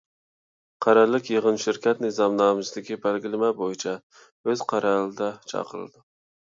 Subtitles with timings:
[0.85, 6.09] قەرەللىك يىغىن شىركەت نىزامنامىسىدىكى بەلگىلىمە بويىچە ئۆز قەرەلىدە چاقىرىلىدۇ.